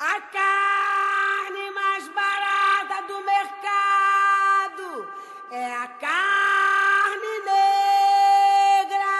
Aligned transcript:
A 0.00 0.20
carne 0.32 1.72
mais 1.74 2.08
barata 2.10 3.02
do 3.08 3.18
mercado 3.24 5.08
é 5.50 5.74
a 5.74 5.88
carne 5.88 7.40
negra. 7.44 9.10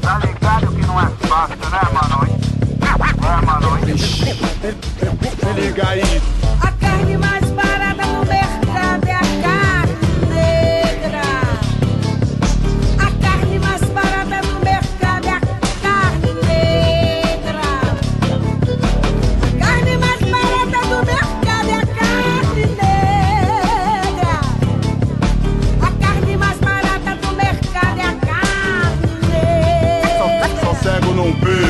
Tá 0.00 0.18
ligado 0.24 0.72
que 0.74 0.86
não 0.86 0.98
é 0.98 1.10
fácil, 1.28 1.56
né, 1.68 1.82
mano? 1.92 2.24
É, 3.20 3.36
mano. 3.44 3.68
Se 5.36 5.52
liga 5.60 5.88
aí. 5.90 6.39
Só 31.30 31.69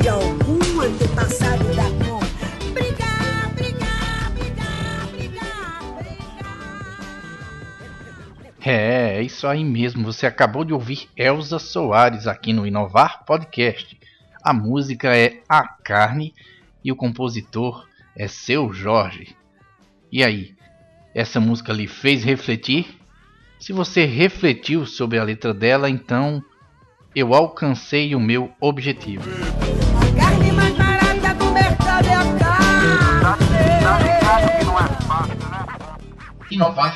de 0.00 0.08
algum 0.08 0.80
antepassado 0.80 1.64
da. 1.74 1.88
Brigar, 2.72 3.52
brigar, 3.54 4.30
brigar, 4.32 5.06
brigar, 5.10 5.12
brigar. 5.12 7.00
É, 8.60 9.16
é 9.18 9.22
isso 9.22 9.46
aí 9.46 9.64
mesmo. 9.64 10.04
Você 10.04 10.26
acabou 10.26 10.64
de 10.64 10.72
ouvir 10.72 11.08
Elza 11.16 11.58
Soares 11.58 12.26
aqui 12.26 12.52
no 12.52 12.66
Inovar 12.66 13.24
Podcast. 13.24 13.98
A 14.42 14.52
música 14.52 15.16
é 15.16 15.42
A 15.48 15.66
Carne 15.66 16.34
e 16.84 16.92
o 16.92 16.96
compositor 16.96 17.86
é 18.16 18.28
Seu 18.28 18.72
Jorge. 18.72 19.36
E 20.12 20.22
aí, 20.22 20.54
essa 21.14 21.40
música 21.40 21.72
lhe 21.72 21.86
fez 21.86 22.22
refletir? 22.22 22.96
Se 23.58 23.72
você 23.72 24.04
refletiu 24.04 24.86
sobre 24.86 25.18
a 25.18 25.24
letra 25.24 25.52
dela, 25.52 25.90
então 25.90 26.42
eu 27.14 27.34
alcancei 27.34 28.14
o 28.14 28.20
meu 28.20 28.52
objetivo. 28.60 29.28
Inovar 36.50 36.92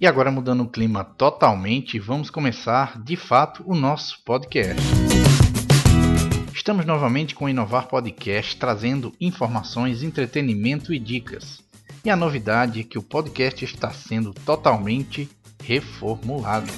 E 0.00 0.06
agora 0.06 0.30
mudando 0.30 0.62
o 0.62 0.68
clima 0.68 1.02
totalmente, 1.02 1.98
vamos 1.98 2.30
começar 2.30 3.02
de 3.02 3.16
fato 3.16 3.64
o 3.66 3.74
nosso 3.74 4.22
podcast. 4.24 4.80
Estamos 6.54 6.86
novamente 6.86 7.34
com 7.34 7.46
o 7.46 7.48
Inovar 7.48 7.88
Podcast 7.88 8.56
trazendo 8.58 9.12
informações, 9.20 10.04
entretenimento 10.04 10.94
e 10.94 11.00
dicas. 11.00 11.60
E 12.04 12.10
a 12.10 12.14
novidade 12.14 12.78
é 12.78 12.84
que 12.84 12.96
o 12.96 13.02
podcast 13.02 13.64
está 13.64 13.90
sendo 13.90 14.32
totalmente 14.32 15.28
reformulado. 15.64 16.70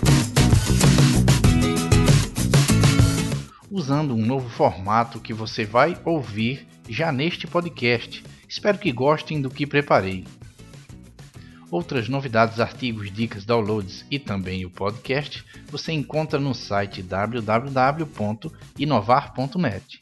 Usando 3.70 4.14
um 4.14 4.24
novo 4.24 4.48
formato 4.48 5.20
que 5.20 5.34
você 5.34 5.66
vai 5.66 5.94
ouvir 6.06 6.66
já 6.88 7.12
neste 7.12 7.46
podcast. 7.46 8.24
Espero 8.48 8.78
que 8.78 8.90
gostem 8.90 9.42
do 9.42 9.50
que 9.50 9.66
preparei. 9.66 10.24
Outras 11.70 12.08
novidades, 12.08 12.58
artigos, 12.58 13.12
dicas, 13.12 13.44
downloads 13.44 14.04
e 14.10 14.18
também 14.18 14.66
o 14.66 14.70
podcast 14.70 15.44
você 15.70 15.92
encontra 15.92 16.40
no 16.40 16.52
site 16.52 17.00
www.inovar.net. 17.00 20.00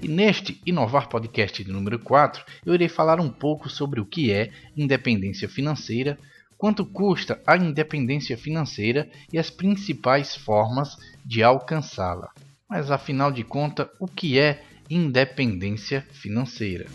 E 0.00 0.06
neste 0.06 0.62
Inovar 0.64 1.08
Podcast 1.08 1.64
de 1.64 1.72
número 1.72 1.98
4, 1.98 2.44
eu 2.64 2.72
irei 2.72 2.88
falar 2.88 3.18
um 3.18 3.28
pouco 3.28 3.68
sobre 3.68 4.00
o 4.00 4.06
que 4.06 4.30
é 4.30 4.52
independência 4.76 5.48
financeira, 5.48 6.16
quanto 6.56 6.86
custa 6.86 7.42
a 7.44 7.56
independência 7.56 8.38
financeira 8.38 9.10
e 9.32 9.40
as 9.40 9.50
principais 9.50 10.36
formas 10.36 10.96
de 11.24 11.42
alcançá-la. 11.42 12.30
Mas 12.68 12.90
afinal 12.90 13.30
de 13.30 13.44
contas, 13.44 13.86
o 14.00 14.08
que 14.08 14.40
é 14.40 14.64
independência 14.90 16.04
financeira? 16.10 16.86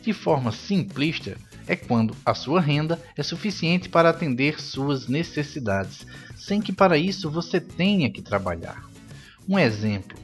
De 0.00 0.12
forma 0.12 0.52
simplista, 0.52 1.36
é 1.66 1.74
quando 1.74 2.16
a 2.24 2.32
sua 2.32 2.60
renda 2.60 3.02
é 3.16 3.24
suficiente 3.24 3.88
para 3.88 4.10
atender 4.10 4.60
suas 4.60 5.08
necessidades, 5.08 6.06
sem 6.36 6.60
que 6.60 6.72
para 6.72 6.96
isso 6.96 7.28
você 7.28 7.60
tenha 7.60 8.08
que 8.08 8.22
trabalhar. 8.22 8.88
Um 9.48 9.58
exemplo: 9.58 10.16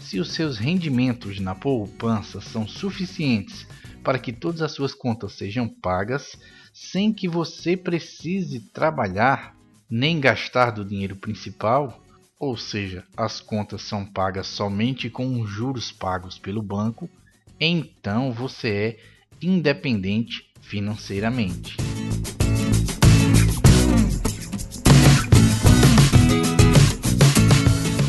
se 0.00 0.20
os 0.20 0.32
seus 0.32 0.58
rendimentos 0.58 1.40
na 1.40 1.56
poupança 1.56 2.40
são 2.40 2.68
suficientes 2.68 3.66
para 4.02 4.18
que 4.18 4.32
todas 4.32 4.62
as 4.62 4.72
suas 4.72 4.94
contas 4.94 5.32
sejam 5.32 5.68
pagas, 5.68 6.38
sem 6.72 7.12
que 7.12 7.28
você 7.28 7.76
precise 7.76 8.60
trabalhar 8.72 9.56
nem 9.90 10.20
gastar 10.20 10.70
do 10.70 10.84
dinheiro 10.84 11.16
principal, 11.16 12.00
ou 12.38 12.56
seja, 12.56 13.04
as 13.16 13.40
contas 13.40 13.82
são 13.82 14.06
pagas 14.06 14.46
somente 14.46 15.10
com 15.10 15.40
os 15.40 15.50
juros 15.50 15.90
pagos 15.90 16.38
pelo 16.38 16.62
banco, 16.62 17.10
então 17.58 18.32
você 18.32 18.68
é 18.68 18.98
independente 19.42 20.50
financeiramente. 20.60 21.76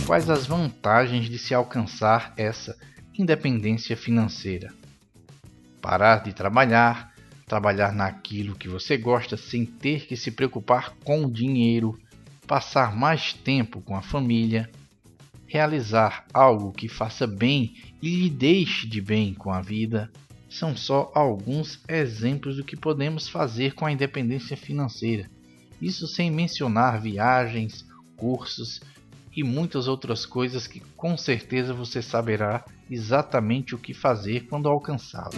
Quais 0.05 0.29
as 0.29 0.45
vantagens 0.45 1.29
de 1.29 1.37
se 1.37 1.53
alcançar 1.53 2.33
essa 2.37 2.77
independência 3.17 3.97
financeira? 3.97 4.80
Parar 5.81 6.23
de 6.23 6.33
trabalhar, 6.33 7.11
trabalhar 7.47 7.91
naquilo 7.91 8.55
que 8.55 8.69
você 8.69 8.97
gosta 8.97 9.35
sem 9.35 9.65
ter 9.65 10.05
que 10.05 10.15
se 10.15 10.31
preocupar 10.31 10.93
com 11.03 11.25
o 11.25 11.31
dinheiro, 11.31 11.99
passar 12.47 12.95
mais 12.95 13.33
tempo 13.33 13.81
com 13.81 13.95
a 13.95 14.01
família, 14.01 14.69
realizar 15.47 16.25
algo 16.33 16.71
que 16.71 16.87
faça 16.87 17.27
bem 17.27 17.75
e 18.01 18.15
lhe 18.15 18.29
deixe 18.29 18.87
de 18.87 19.01
bem 19.01 19.33
com 19.33 19.51
a 19.51 19.61
vida, 19.61 20.09
são 20.49 20.75
só 20.75 21.11
alguns 21.15 21.79
exemplos 21.87 22.57
do 22.57 22.63
que 22.63 22.75
podemos 22.75 23.27
fazer 23.27 23.73
com 23.73 23.85
a 23.85 23.91
independência 23.91 24.55
financeira. 24.55 25.29
Isso 25.81 26.07
sem 26.07 26.29
mencionar 26.29 27.01
viagens, 27.01 27.85
cursos 28.15 28.81
e 29.35 29.43
muitas 29.43 29.87
outras 29.87 30.25
coisas 30.25 30.67
que 30.67 30.79
com 30.95 31.17
certeza 31.17 31.73
você 31.73 32.01
saberá 32.01 32.65
exatamente 32.89 33.73
o 33.73 33.77
que 33.77 33.93
fazer 33.93 34.47
quando 34.47 34.67
alcançá-lo. 34.67 35.31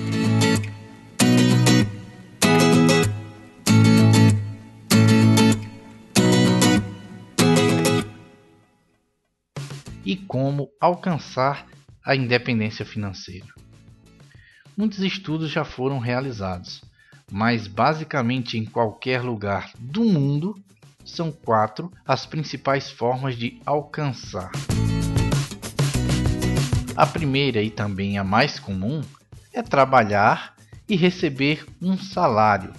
e 10.06 10.18
como 10.18 10.70
alcançar 10.80 11.66
a 12.06 12.16
independência 12.16 12.86
financeira. 12.86 13.48
Muitos 14.76 15.00
estudos 15.00 15.50
já 15.50 15.64
foram 15.64 16.00
realizados, 16.00 16.82
mas 17.32 17.68
basicamente 17.68 18.58
em 18.58 18.66
qualquer 18.66 19.22
lugar 19.22 19.72
do 19.80 20.04
mundo 20.04 20.56
são 21.06 21.32
quatro 21.32 21.92
as 22.06 22.26
principais 22.26 22.90
formas 22.90 23.36
de 23.36 23.60
alcançar. 23.66 24.52
A 26.96 27.06
primeira 27.06 27.62
e 27.62 27.70
também 27.70 28.18
a 28.18 28.24
mais 28.24 28.60
comum 28.60 29.02
é 29.52 29.62
trabalhar 29.62 30.56
e 30.88 30.96
receber 30.96 31.66
um 31.82 31.98
salário. 31.98 32.72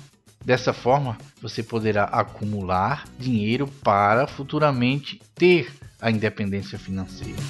Dessa 0.44 0.72
forma, 0.72 1.18
você 1.40 1.62
poderá 1.62 2.04
acumular 2.04 3.04
dinheiro 3.18 3.66
para 3.82 4.26
futuramente 4.26 5.20
ter 5.34 5.72
a 6.00 6.10
independência 6.10 6.78
financeira. 6.78 7.40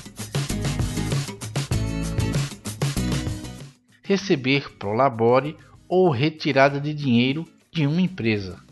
Receber 4.03 4.71
prolabore 4.79 5.57
ou 5.89 6.09
retirada 6.09 6.81
de 6.81 6.95
dinheiro 6.95 7.47
de 7.73 7.87
uma 7.87 8.01
empresa. 8.01 8.64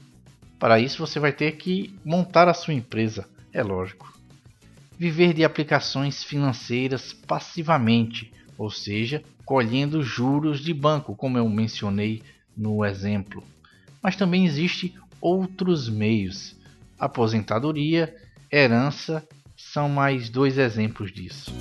Para 0.63 0.79
isso 0.79 1.05
você 1.05 1.19
vai 1.19 1.33
ter 1.33 1.57
que 1.57 1.93
montar 2.05 2.47
a 2.47 2.55
sua 2.55 2.73
empresa, 2.73 3.29
é 3.53 3.65
lógico. 3.65 4.17
Viver 4.97 5.35
de 5.35 5.43
aplicações 5.43 6.23
financeiras 6.23 7.13
passivamente, 7.13 8.33
ou 8.57 8.71
seja, 8.71 9.25
colhendo 9.45 10.05
juros 10.05 10.61
de 10.61 10.73
banco, 10.73 11.17
como 11.17 11.37
eu 11.37 11.49
mencionei 11.49 12.23
no 12.57 12.85
exemplo. 12.85 13.43
Mas 14.01 14.15
também 14.15 14.47
existe 14.47 14.95
outros 15.21 15.89
meios: 15.89 16.55
aposentadoria, 16.97 18.15
herança 18.49 19.27
são 19.57 19.89
mais 19.89 20.31
dois 20.31 20.59
exemplos 20.59 21.11
disso. 21.11 21.53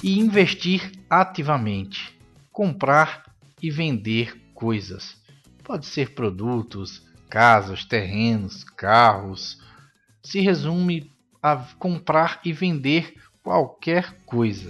E 0.00 0.20
investir 0.20 0.92
ativamente, 1.10 2.16
comprar 2.52 3.24
e 3.60 3.68
vender 3.68 4.40
coisas. 4.60 5.16
Pode 5.64 5.86
ser 5.86 6.14
produtos, 6.14 7.02
casas, 7.30 7.82
terrenos, 7.86 8.62
carros. 8.62 9.58
Se 10.22 10.38
resume 10.40 11.10
a 11.42 11.56
comprar 11.78 12.40
e 12.44 12.52
vender 12.52 13.14
qualquer 13.42 14.14
coisa. 14.26 14.68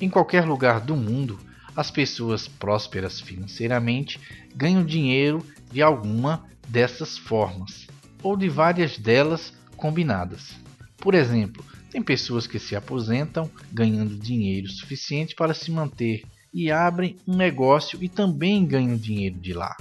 Em 0.00 0.08
qualquer 0.08 0.44
lugar 0.44 0.80
do 0.80 0.94
mundo, 0.94 1.38
as 1.76 1.90
pessoas 1.90 2.46
prósperas 2.46 3.20
financeiramente 3.20 4.20
ganham 4.54 4.84
dinheiro 4.84 5.44
de 5.70 5.82
alguma 5.82 6.44
dessas 6.68 7.16
formas, 7.16 7.86
ou 8.22 8.36
de 8.36 8.48
várias 8.48 8.98
delas 8.98 9.52
combinadas. 9.76 10.56
Por 10.96 11.14
exemplo, 11.14 11.64
tem 11.90 12.02
pessoas 12.02 12.46
que 12.46 12.58
se 12.58 12.76
aposentam 12.76 13.50
ganhando 13.72 14.16
dinheiro 14.16 14.68
suficiente 14.68 15.34
para 15.34 15.54
se 15.54 15.70
manter 15.70 16.22
e 16.52 16.70
abrem 16.70 17.16
um 17.26 17.36
negócio 17.36 18.02
e 18.02 18.08
também 18.08 18.66
ganham 18.66 18.96
dinheiro 18.96 19.38
de 19.38 19.52
lá. 19.52 19.76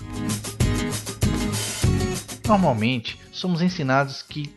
Normalmente, 2.48 3.20
somos 3.32 3.62
ensinados 3.62 4.22
que 4.24 4.52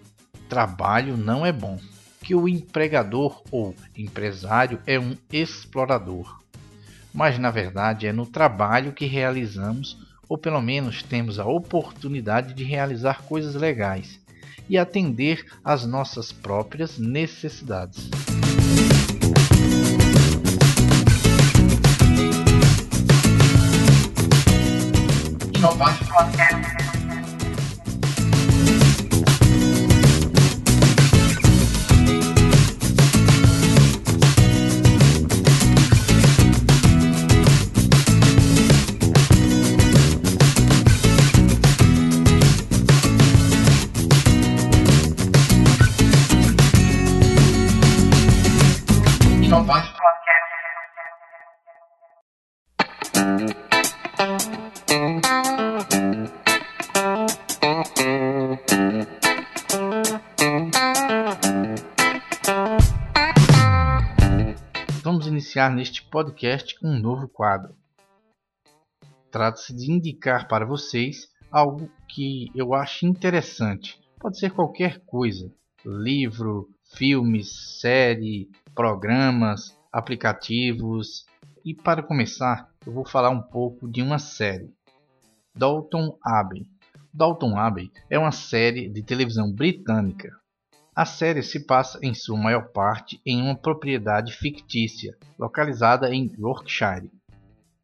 trabalho 0.49 1.17
não 1.17 1.45
é 1.45 1.53
bom 1.53 1.79
que 2.23 2.35
o 2.35 2.49
empregador 2.49 3.43
ou 3.51 3.75
empresário 3.97 4.81
é 4.87 4.99
um 4.99 5.17
explorador. 5.31 6.41
Mas 7.13 7.39
na 7.39 7.51
verdade 7.51 8.07
é 8.07 8.13
no 8.13 8.25
trabalho 8.25 8.93
que 8.93 9.05
realizamos, 9.05 9.99
ou 10.29 10.39
pelo 10.39 10.61
menos 10.61 11.03
temos 11.03 11.39
a 11.39 11.45
oportunidade 11.45 12.55
de 12.55 12.65
realizar 12.65 13.23
coisas 13.23 13.55
legais 13.55 14.21
e 14.69 14.79
atender 14.79 15.45
às 15.65 15.85
nossas 15.85 16.33
próprias 16.33 16.99
necessidades. 16.99 18.11
Vamos 65.05 65.29
iniciar 65.29 65.71
neste 65.71 66.03
podcast 66.09 66.77
um 66.83 66.99
novo 66.99 67.29
quadro. 67.29 67.77
Trata-se 69.31 69.73
de 69.77 69.93
indicar 69.93 70.49
para 70.49 70.67
vocês 70.67 71.29
algo 71.53 71.89
que 72.09 72.51
eu 72.53 72.75
acho 72.75 73.07
interessante. 73.07 74.01
Pode 74.19 74.41
ser 74.41 74.51
qualquer 74.51 74.99
coisa: 75.07 75.49
livro, 75.87 76.69
filmes, 76.97 77.79
série, 77.81 78.51
programas, 78.75 79.79
aplicativos. 79.93 81.25
E 81.65 81.73
para 81.73 82.03
começar, 82.03 82.69
eu 82.85 82.93
vou 82.93 83.07
falar 83.07 83.31
um 83.31 83.41
pouco 83.41 83.89
de 83.89 84.03
uma 84.03 84.19
série, 84.19 84.75
Dalton 85.55 86.19
Abbey. 86.25 86.67
Dalton 87.15 87.59
Abbey 87.59 87.93
é 88.09 88.19
uma 88.19 88.33
série 88.33 88.89
de 88.89 89.03
televisão 89.03 89.53
britânica. 89.53 90.31
A 90.97 91.05
série 91.05 91.43
se 91.43 91.67
passa 91.67 91.99
em 92.03 92.15
sua 92.15 92.39
maior 92.39 92.69
parte 92.69 93.21
em 93.27 93.43
uma 93.43 93.55
propriedade 93.55 94.33
fictícia 94.33 95.15
localizada 95.39 96.15
em 96.15 96.33
Yorkshire, 96.39 97.11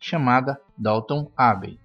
chamada 0.01 0.59
Dalton 0.79 1.31
Abbey, 1.37 1.79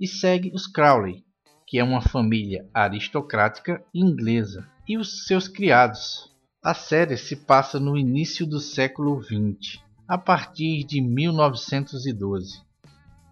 e 0.00 0.08
segue 0.08 0.50
os 0.52 0.66
Crowley, 0.66 1.24
que 1.66 1.78
é 1.78 1.84
uma 1.84 2.00
família 2.00 2.68
aristocrática 2.74 3.84
inglesa, 3.94 4.68
e 4.88 4.98
os 4.98 5.24
seus 5.26 5.46
criados. 5.46 6.32
A 6.64 6.74
série 6.74 7.16
se 7.16 7.36
passa 7.36 7.78
no 7.78 7.96
início 7.96 8.44
do 8.44 8.58
século 8.58 9.22
XX, 9.22 9.80
a 10.08 10.18
partir 10.18 10.82
de 10.84 11.00
1912. 11.00 12.60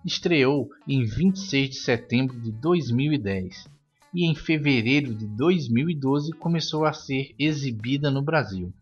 Estreou 0.04 0.71
em 0.88 1.04
26 1.04 1.71
de 1.71 1.76
setembro 1.76 2.40
de 2.40 2.50
2010 2.50 3.69
e 4.14 4.25
em 4.25 4.35
fevereiro 4.35 5.14
de 5.14 5.26
2012 5.26 6.33
começou 6.33 6.85
a 6.85 6.92
ser 6.92 7.35
exibida 7.38 8.11
no 8.11 8.23
Brasil. 8.23 8.73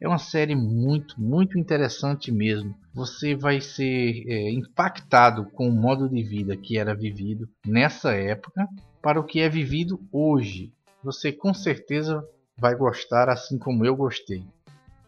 É 0.00 0.08
uma 0.08 0.18
série 0.18 0.54
muito, 0.54 1.20
muito 1.20 1.58
interessante 1.58 2.32
mesmo. 2.32 2.74
Você 2.94 3.34
vai 3.34 3.60
ser 3.60 4.24
é, 4.26 4.50
impactado 4.50 5.44
com 5.46 5.68
o 5.68 5.72
modo 5.72 6.08
de 6.08 6.22
vida 6.22 6.56
que 6.56 6.78
era 6.78 6.94
vivido 6.94 7.48
nessa 7.66 8.14
época 8.14 8.66
para 9.02 9.20
o 9.20 9.24
que 9.24 9.40
é 9.40 9.48
vivido 9.48 10.00
hoje. 10.10 10.72
Você 11.02 11.32
com 11.32 11.52
certeza 11.52 12.24
vai 12.56 12.74
gostar 12.74 13.28
assim 13.28 13.58
como 13.58 13.84
eu 13.84 13.94
gostei. 13.94 14.42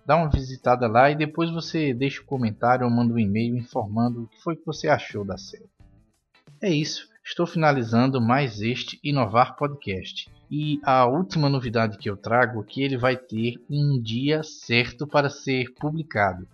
Dá 0.04 0.16
uma 0.16 0.28
visitada 0.28 0.88
lá 0.88 1.10
e 1.10 1.16
depois 1.16 1.50
você 1.50 1.94
deixa 1.94 2.22
um 2.22 2.26
comentário 2.26 2.84
ou 2.84 2.90
manda 2.90 3.14
um 3.14 3.18
e-mail 3.18 3.56
informando 3.56 4.22
o 4.22 4.26
que 4.26 4.42
foi 4.42 4.56
que 4.56 4.66
você 4.66 4.88
achou 4.88 5.24
da 5.24 5.38
série. 5.38 5.70
É 6.60 6.70
isso, 6.70 7.08
estou 7.24 7.46
finalizando 7.46 8.20
mais 8.20 8.60
este 8.60 8.98
Inovar 9.02 9.56
Podcast. 9.56 10.28
E 10.50 10.80
a 10.82 11.06
última 11.06 11.48
novidade 11.48 11.96
que 11.96 12.10
eu 12.10 12.16
trago 12.16 12.60
é 12.60 12.64
que 12.64 12.82
ele 12.82 12.98
vai 12.98 13.16
ter 13.16 13.54
um 13.70 14.00
dia 14.00 14.42
certo 14.42 15.06
para 15.06 15.30
ser 15.30 15.72
publicado. 15.74 16.46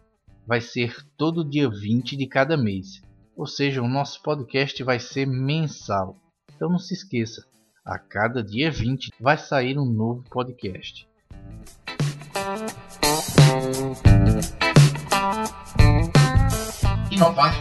Vai 0.47 0.61
ser 0.61 1.05
todo 1.17 1.45
dia 1.45 1.69
20 1.69 2.17
de 2.17 2.27
cada 2.27 2.57
mês. 2.57 3.03
Ou 3.37 3.47
seja, 3.47 3.83
o 3.83 3.89
nosso 3.89 4.23
podcast 4.23 4.83
vai 4.83 5.01
ser 5.01 5.27
mensal. 5.27 6.17
Então 6.55 6.69
não 6.69 6.79
se 6.79 6.95
esqueça, 6.95 7.47
a 7.85 7.99
cada 7.99 8.43
dia 8.43 8.71
20 8.71 9.13
vai 9.19 9.39
sair 9.39 9.79
um 9.79 9.87
novo 9.87 10.23
podcast. 10.29 11.09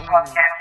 Podcast. 0.08 0.58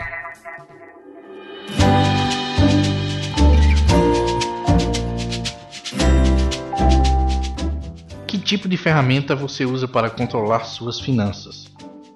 tipo 8.48 8.70
de 8.70 8.78
ferramenta 8.78 9.36
você 9.36 9.66
usa 9.66 9.90
para 9.90 10.10
controlar 10.10 10.64
suas 10.64 11.02
finanças? 11.02 11.68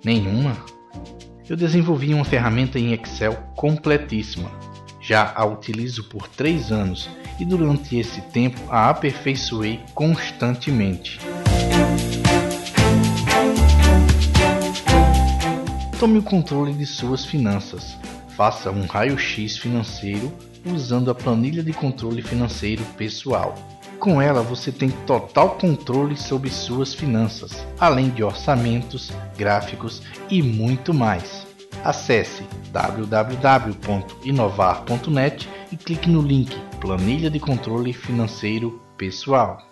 Nenhuma? 0.01 0.55
Eu 1.49 1.57
desenvolvi 1.57 2.13
uma 2.13 2.23
ferramenta 2.23 2.79
em 2.79 2.93
Excel 2.93 3.33
completíssima. 3.53 4.49
Já 5.01 5.33
a 5.35 5.43
utilizo 5.43 6.05
por 6.05 6.29
3 6.29 6.71
anos 6.71 7.09
e 7.37 7.43
durante 7.43 7.97
esse 7.97 8.21
tempo 8.21 8.61
a 8.69 8.89
aperfeiçoei 8.89 9.81
constantemente. 9.93 11.19
Tome 16.01 16.17
o 16.17 16.23
controle 16.23 16.73
de 16.73 16.85
suas 16.87 17.23
finanças. 17.23 17.95
Faça 18.35 18.71
um 18.71 18.87
raio-x 18.87 19.59
financeiro 19.59 20.33
usando 20.65 21.11
a 21.11 21.15
planilha 21.15 21.61
de 21.61 21.73
controle 21.73 22.23
financeiro 22.23 22.83
pessoal. 22.97 23.53
Com 23.99 24.19
ela 24.19 24.41
você 24.41 24.71
tem 24.71 24.89
total 25.05 25.59
controle 25.59 26.17
sobre 26.17 26.49
suas 26.49 26.95
finanças, 26.95 27.63
além 27.79 28.09
de 28.09 28.23
orçamentos, 28.23 29.11
gráficos 29.37 30.01
e 30.27 30.41
muito 30.41 30.91
mais. 30.91 31.45
Acesse 31.83 32.41
www.inovar.net 32.71 35.47
e 35.71 35.77
clique 35.77 36.09
no 36.09 36.23
link 36.23 36.57
Planilha 36.79 37.29
de 37.29 37.39
Controle 37.39 37.93
Financeiro 37.93 38.81
Pessoal. 38.97 39.70